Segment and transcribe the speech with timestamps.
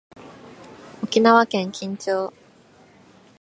[1.03, 2.33] 沖縄県金武町